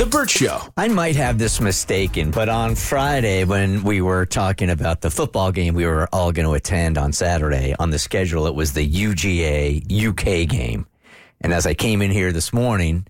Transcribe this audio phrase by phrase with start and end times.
[0.00, 0.62] The Bert Show.
[0.78, 5.52] I might have this mistaken, but on Friday, when we were talking about the football
[5.52, 8.90] game we were all going to attend on Saturday, on the schedule, it was the
[8.90, 10.86] UGA UK game.
[11.42, 13.06] And as I came in here this morning,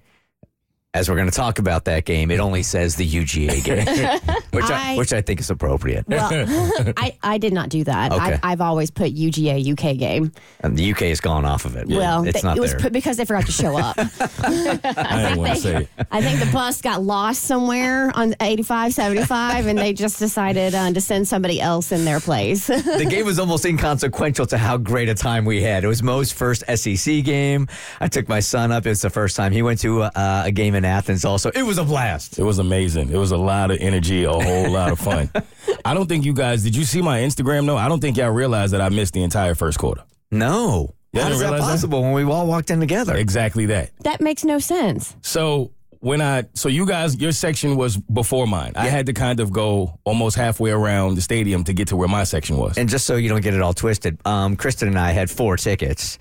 [0.93, 3.87] as we're going to talk about that game, it only says the UGA game,
[4.51, 6.05] which I, I- which I think is appropriate.
[6.09, 6.29] Well,
[6.97, 8.13] I, I did not do that.
[8.13, 8.39] Okay.
[8.43, 10.33] I, I've always put UGA UK game.
[10.61, 11.87] and the UK has gone off of it.
[11.87, 12.81] Well, it's th- not it was there.
[12.81, 13.95] put because they forgot to show up.
[13.99, 15.89] I didn't want say.
[16.11, 20.93] I think the bus got lost somewhere on 85, 75, and they just decided uh,
[20.93, 22.67] to send somebody else in their place.
[22.67, 25.85] the game was almost inconsequential to how great a time we had.
[25.85, 27.69] It was Mo's first SEC game.
[28.01, 28.87] I took my son up.
[28.87, 31.25] It was the first time he went to uh, a game in Athens.
[31.25, 32.39] Also, it was a blast.
[32.39, 33.11] It was amazing.
[33.11, 35.31] It was a lot of energy, a whole lot of fun.
[35.85, 37.77] I don't think you guys did you see my Instagram though?
[37.77, 40.03] I don't think y'all realized that I missed the entire first quarter.
[40.31, 41.67] No, Yeah, how I that realize that.
[41.67, 43.17] possible when we all walked in together?
[43.17, 43.91] Exactly that.
[44.05, 45.17] that makes no sense.
[45.23, 45.73] So
[46.03, 48.73] when I so you guys your section was before mine.
[48.75, 52.09] I had to kind of go almost halfway around the stadium to get to where
[52.09, 52.79] my section was.
[52.79, 55.57] And just so you don't get it all twisted, um, Kristen and I had four
[55.59, 56.17] tickets,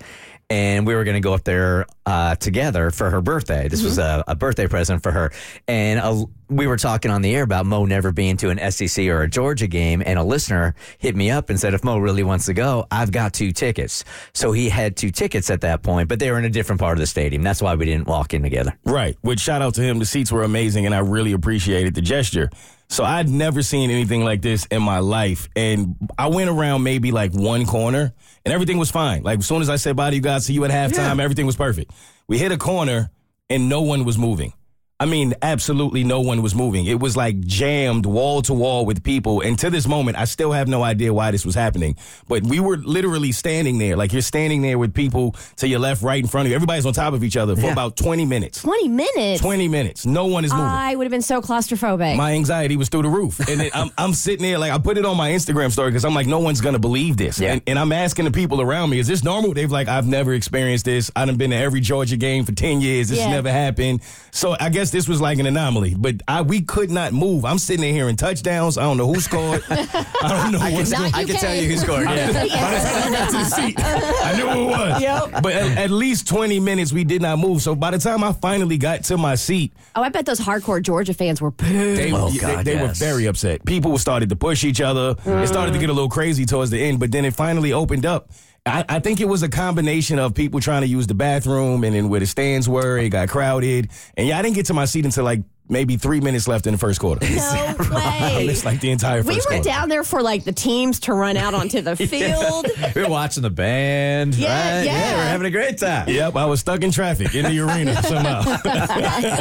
[0.50, 3.68] and we were going to go up there uh, together for her birthday.
[3.68, 5.32] This was a, a birthday present for her,
[5.66, 9.06] and uh we were talking on the air about Mo never being to an SEC
[9.06, 12.24] or a Georgia game, and a listener hit me up and said, "If Mo really
[12.24, 16.08] wants to go, I've got two tickets." So he had two tickets at that point,
[16.08, 17.42] but they were in a different part of the stadium.
[17.44, 18.76] That's why we didn't walk in together.
[18.84, 19.16] Right.
[19.20, 20.00] Which shout out to him.
[20.00, 22.50] The seats were amazing and I really appreciated the gesture.
[22.90, 25.48] So I'd never seen anything like this in my life.
[25.54, 28.12] And I went around maybe like one corner
[28.44, 29.22] and everything was fine.
[29.22, 31.46] Like as soon as I said bye to you guys, see you at halftime, everything
[31.46, 31.92] was perfect.
[32.26, 33.10] We hit a corner
[33.48, 34.52] and no one was moving.
[35.00, 36.84] I mean, absolutely no one was moving.
[36.84, 39.40] It was like jammed wall to wall with people.
[39.40, 41.96] And to this moment, I still have no idea why this was happening.
[42.28, 46.02] But we were literally standing there, like you're standing there with people to your left,
[46.02, 46.54] right in front of you.
[46.56, 48.60] Everybody's on top of each other for about 20 minutes.
[48.60, 49.40] 20 minutes?
[49.40, 50.04] 20 minutes.
[50.04, 50.66] No one is moving.
[50.66, 52.16] I would have been so claustrophobic.
[52.16, 53.40] my anxiety was through the roof.
[53.48, 56.04] And then I'm, I'm sitting there, like, I put it on my Instagram story because
[56.04, 57.40] I'm like, no one's going to believe this.
[57.40, 57.52] Yeah.
[57.54, 59.54] And, and I'm asking the people around me, is this normal?
[59.54, 61.10] They've like, I've never experienced this.
[61.16, 63.08] I done been to every Georgia game for 10 years.
[63.08, 63.30] This Yeah.
[63.30, 64.02] never happened.
[64.30, 65.94] So I guess this was like an anomaly.
[65.96, 67.44] But I we could not move.
[67.44, 68.78] I'm sitting here in touchdowns.
[68.78, 69.62] I don't know who scored.
[69.70, 72.04] I don't know what's Not going I can tell you who scored.
[72.04, 72.26] Yeah.
[72.26, 75.40] By the time I got to the seat, I knew who it was.
[75.42, 77.62] But at, at least 20 minutes we did not move.
[77.62, 80.82] So by the time I finally got to my seat, oh, I bet those hardcore
[80.82, 81.72] Georgia fans were pissed.
[81.72, 82.98] they, Oh, God, they were yes.
[82.98, 83.64] very upset.
[83.64, 85.14] People started to push each other.
[85.24, 88.04] It started to get a little crazy towards the end, but then it finally opened
[88.04, 88.30] up.
[88.66, 91.94] I, I think it was a combination of people trying to use the bathroom and
[91.94, 93.90] then where the stands were, it got crowded.
[94.16, 96.72] And yeah, I didn't get to my seat until like maybe three minutes left in
[96.72, 97.24] the first quarter.
[97.28, 97.36] No
[97.78, 98.46] I way.
[98.48, 99.64] missed like the entire We first were quarter.
[99.68, 102.66] down there for like the teams to run out onto the field.
[102.94, 104.34] we were watching the band.
[104.34, 104.84] Yeah, right?
[104.84, 105.16] yeah.
[105.16, 106.08] we're having a great time.
[106.08, 108.42] Yep, I was stuck in traffic in the arena somehow.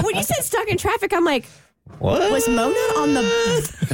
[0.04, 1.46] when you said stuck in traffic, I'm like,
[1.98, 2.32] What?
[2.32, 3.22] was Mona on the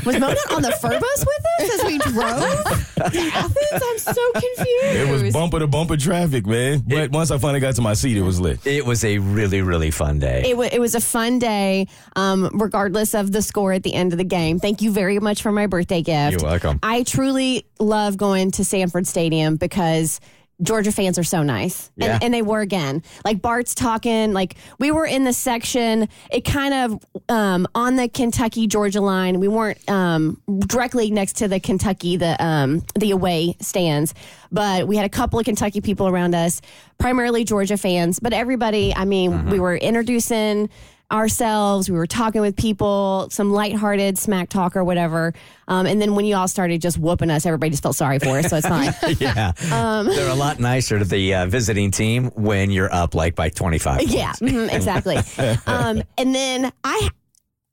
[0.06, 2.14] was Mona on the fur bus with us as we drove
[3.14, 3.84] to Athens?
[3.84, 4.66] I'm so confused.
[4.84, 6.84] It was bumper to bumper traffic, man.
[6.86, 8.66] But once I finally got to my seat, it was lit.
[8.68, 10.44] It was a really, really fun day.
[10.46, 14.12] It, wa it was a fun day, um, regardless of the score at the end
[14.12, 14.60] of the game.
[14.60, 16.34] Thank you very much for my birthday gift.
[16.34, 16.80] You're welcome.
[16.84, 20.20] I truly love going to Sanford Stadium because
[20.62, 21.92] Georgia fans are so nice.
[21.98, 22.14] Yeah.
[22.14, 23.04] And, and they were again.
[23.24, 28.08] Like Bart's talking, like we were in the section, it kind of um, on the
[28.08, 29.40] Kentucky Georgia line.
[29.40, 34.14] We weren't um, directly next to the Kentucky, the um, the away stands,
[34.52, 36.62] but we had a couple of Kentucky people around us,
[36.98, 38.20] primarily Georgia fans.
[38.20, 40.70] But everybody, I mean, we were introducing
[41.12, 41.90] ourselves.
[41.90, 45.34] We were talking with people, some lighthearted smack talk or whatever.
[45.68, 48.38] Um, and then when you all started just whooping us, everybody just felt sorry for
[48.38, 48.50] us.
[48.50, 48.94] So it's fine.
[49.20, 49.54] yeah.
[49.72, 53.50] Um, They're a lot nicer to the uh, visiting team when you're up like by
[53.50, 53.98] 25.
[54.00, 54.14] points.
[54.14, 55.18] yeah, mhm, exactly.
[55.68, 57.10] um, and then I.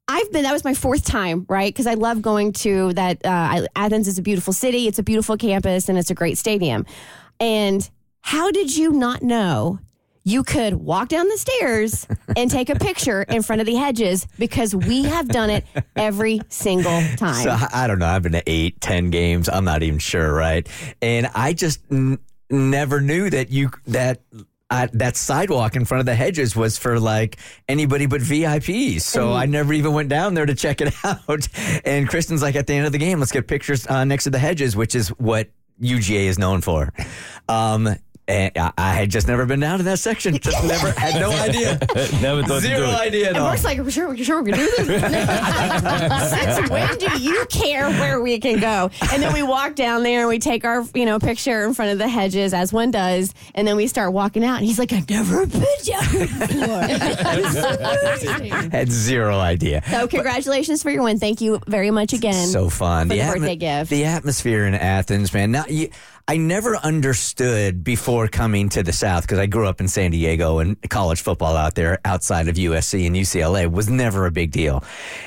[0.08, 0.42] I've been.
[0.42, 1.72] That was my fourth time, right?
[1.72, 3.24] Because I love going to that.
[3.24, 4.88] Uh, I, Athens is a beautiful city.
[4.88, 6.84] It's a beautiful campus, and it's a great stadium.
[7.38, 7.88] And
[8.20, 9.78] how did you not know
[10.24, 12.06] you could walk down the stairs
[12.36, 14.26] and take a picture in front of the hedges?
[14.38, 15.66] Because we have done it
[15.96, 17.42] every single time.
[17.42, 18.06] So I I don't know.
[18.06, 19.48] I've been to eight, ten games.
[19.48, 20.68] I'm not even sure, right?
[21.00, 22.18] And I just n-
[22.50, 24.20] never knew that you that.
[24.70, 27.36] Uh, that sidewalk in front of the hedges was for like
[27.68, 29.02] anybody but VIPs.
[29.02, 31.46] So I never even went down there to check it out.
[31.84, 34.30] And Kristen's like, at the end of the game, let's get pictures uh, next to
[34.30, 35.50] the hedges, which is what
[35.82, 36.90] UGA is known for.
[37.50, 37.96] Um,
[38.28, 40.38] and I, I had just never been down to that section.
[40.38, 41.78] Just never had no idea.
[42.22, 42.94] Never thought to Zero do it.
[43.00, 43.44] idea at And all.
[43.48, 44.86] Mark's like, sure, sure, we can do this.
[46.56, 48.90] Since when do you care where we can go?
[49.12, 51.90] And then we walk down there and we take our, you know, picture in front
[51.92, 54.58] of the hedges as one does, and then we start walking out.
[54.58, 56.82] And he's like, I've never been down here before.
[56.88, 58.70] It's amazing.
[58.70, 59.82] Had zero idea.
[59.90, 61.18] so congratulations for your win.
[61.18, 62.46] Thank you very much again.
[62.48, 63.08] So fun.
[63.08, 63.90] for the atmo- birthday gift.
[63.90, 65.50] The atmosphere in Athens, man.
[65.52, 65.90] Now, you,
[66.28, 70.58] I never understood before coming to the South because I grew up in San Diego
[70.58, 74.84] and college football out there outside of USC and UCLA was never a big deal.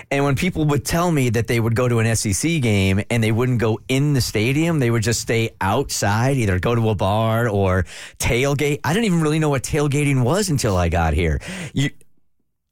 [0.09, 3.21] And when people would tell me that they would go to an SEC game and
[3.21, 6.95] they wouldn't go in the stadium, they would just stay outside, either go to a
[6.95, 7.86] bar or
[8.18, 8.80] tailgate.
[8.83, 11.42] I didn't even really know what tailgating was until I got here.
[11.74, 11.89] You,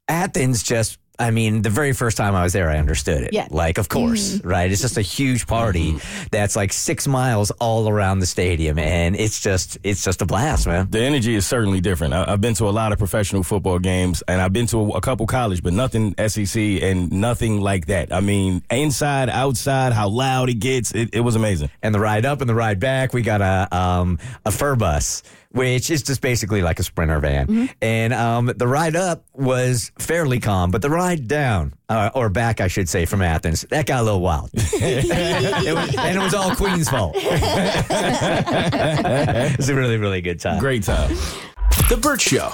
[0.08, 3.32] Athens just I mean, the very first time I was there, I understood it.
[3.32, 3.46] Yeah.
[3.50, 4.70] Like, of course, right?
[4.70, 5.96] It's just a huge party
[6.32, 10.66] that's like six miles all around the stadium, and it's just, it's just a blast,
[10.66, 10.88] man.
[10.90, 12.14] The energy is certainly different.
[12.14, 14.88] I, I've been to a lot of professional football games, and I've been to a,
[14.96, 18.12] a couple college, but nothing SEC and nothing like that.
[18.12, 21.70] I mean, inside, outside, how loud it gets, it, it was amazing.
[21.82, 25.22] And the ride up and the ride back, we got a um, a fur bus,
[25.54, 27.70] which is just basically like a sprinter van.
[27.80, 32.60] And um, the ride up was fairly calm, but the ride down, uh, or back,
[32.60, 34.50] I should say, from Athens, that got a little wild.
[34.54, 37.14] It was- and it was all Queen's fault.
[37.16, 37.22] it
[39.56, 40.58] was a really, really good time.
[40.58, 41.16] Great time.
[41.88, 42.52] The Bert Show.